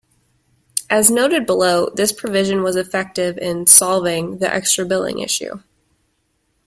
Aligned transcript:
As 0.89 1.11
noted 1.11 1.45
below, 1.45 1.91
this 1.93 2.11
provision 2.11 2.63
was 2.63 2.75
effective 2.75 3.37
in 3.37 3.67
'solving' 3.67 4.39
the 4.39 4.51
extra-billing 4.51 5.19
issue. 5.19 5.61